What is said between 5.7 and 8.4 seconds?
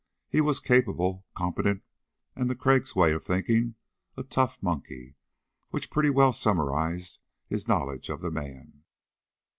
pretty well summarized his knowledge of the